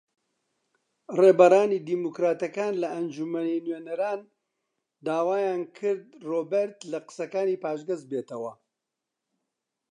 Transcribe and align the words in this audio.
ڕێبەرانی 1.19 1.83
دیموکراتەکان 1.87 2.73
لە 2.81 2.87
ئەنجومەنی 2.93 3.63
نوێنەران 3.65 4.21
داوایان 5.05 5.61
کرد 5.77 6.05
ڕۆبێرت 6.29 6.79
لە 6.91 6.99
قسەکانی 7.07 7.61
پاشگەز 7.63 8.01
ببێتەوە 8.05 8.53